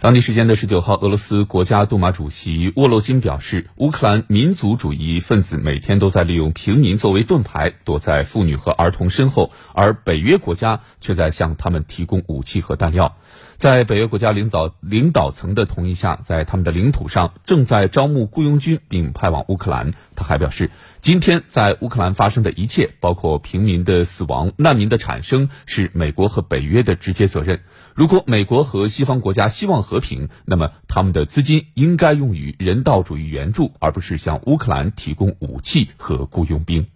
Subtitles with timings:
[0.00, 13.16] 当地时间的十九号，俄罗斯国家杜马主席沃洛金表示，乌克兰民族主义分子每天都在利用平民作为盾牌，躲在妇女和儿童身后，而北约国家却在向他们提供武器和弹药。
[13.56, 19.94] 在北约国家领导领导层的同意下，在他们的领土上正在招募雇佣军，并派往乌克兰。
[20.18, 27.60] 他还表示，今天在乌克兰发生的一切，包括平民的死亡、难民的产生，是美国和北约的直接责任。
[27.94, 36.86] 如果美国和西方国家希望和平，那么他们的资金应该用于人道主义援助，而不是向乌克兰提供武器和雇佣兵。